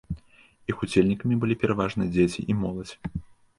Іх 0.73 0.77
удзельнікамі 0.87 1.35
былі 1.45 1.59
пераважна 1.65 2.09
дзеці 2.17 2.49
і 2.51 2.59
моладзь. 2.65 2.93